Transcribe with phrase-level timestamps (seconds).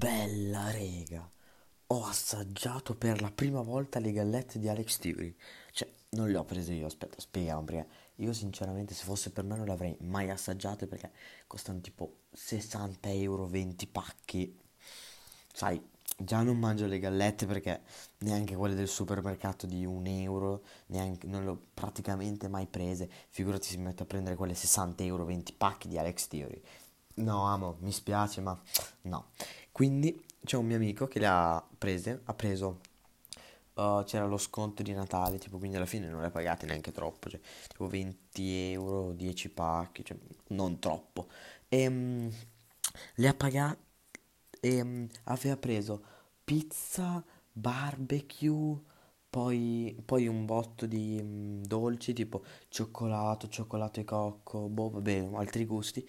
[0.00, 1.30] Bella rega,
[1.88, 5.36] ho assaggiato per la prima volta le gallette di Alex Theory.
[5.72, 9.56] Cioè, non le ho prese io, aspetta, spieghiamo perché io sinceramente se fosse per me
[9.56, 11.10] non le avrei mai assaggiate perché
[11.46, 14.58] costano tipo 60 euro 20 pacchi.
[15.52, 15.78] Sai,
[16.16, 17.82] già non mangio le gallette perché
[18.20, 23.06] neanche quelle del supermercato di un euro, neanche, non le ho praticamente mai prese.
[23.28, 26.62] Figurati se mi metto a prendere quelle 60 euro 20 pacchi di Alex Theory.
[27.14, 28.58] No, amo, mi spiace, ma
[29.02, 29.30] no.
[29.72, 32.80] Quindi c'è un mio amico che le ha prese, ha preso,
[33.74, 36.92] uh, c'era lo sconto di Natale, tipo, quindi alla fine non le ha pagate neanche
[36.92, 40.16] troppo, cioè, tipo 20 euro, 10 pacchi, cioè,
[40.48, 41.28] non troppo.
[41.68, 42.30] E um,
[43.16, 43.78] le ha pagate,
[44.62, 46.02] um, aveva preso
[46.44, 48.78] pizza, barbecue,
[49.30, 55.64] poi, poi un botto di um, dolci, tipo cioccolato, cioccolato e cocco, boh, vabbè, altri
[55.66, 56.08] gusti.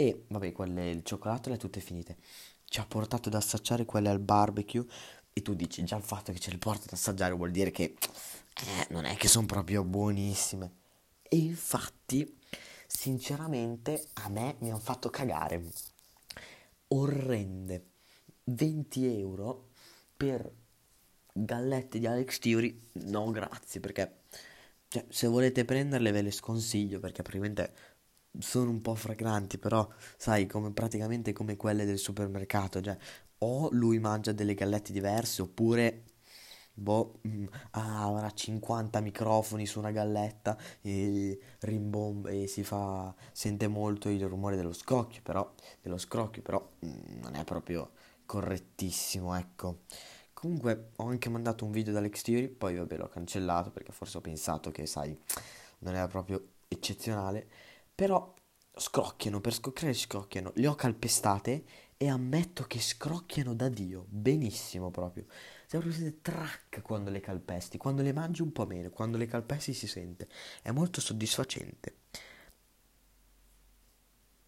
[0.00, 2.16] E vabbè, quelle, il cioccolato le ha tutte finite
[2.64, 4.86] ci ha portato ad assaggiare quelle al barbecue
[5.30, 7.82] e tu dici già il fatto che ce le porta ad assaggiare vuol dire che
[7.84, 10.72] eh, non è che sono proprio buonissime.
[11.20, 12.38] E infatti,
[12.86, 15.62] sinceramente, a me mi hanno fatto cagare.
[16.88, 17.88] Orrende.
[18.44, 19.68] 20 euro
[20.16, 20.50] per
[21.30, 24.22] gallette di Alex Theory, no grazie, perché
[24.88, 27.72] cioè, se volete prenderle ve le sconsiglio, perché praticamente
[28.38, 32.96] sono un po' fragranti, però sai, come praticamente come quelle del supermercato, cioè
[33.42, 36.04] o lui mangia delle gallette diverse oppure
[36.74, 37.20] boh,
[37.72, 44.24] ah, avrà 50 microfoni su una galletta e rimbomba e si fa sente molto il
[44.26, 47.90] rumore dello scrocchio, però dello scrocchio, però mm, non è proprio
[48.26, 49.80] correttissimo, ecco.
[50.32, 54.20] Comunque ho anche mandato un video dall'X Theory, poi vabbè l'ho cancellato perché forse ho
[54.22, 55.16] pensato che, sai,
[55.80, 57.48] non era proprio eccezionale.
[58.00, 58.34] Però
[58.74, 60.52] scrocchiano, per scrocchiare scrocchiano.
[60.54, 61.64] Le ho calpestate
[61.98, 64.06] e ammetto che scrocchiano da Dio.
[64.08, 65.26] Benissimo proprio.
[65.66, 67.76] Sembra siete track quando le calpesti.
[67.76, 68.88] Quando le mangi un po' meno.
[68.88, 70.28] Quando le calpesti si sente.
[70.62, 71.96] È molto soddisfacente.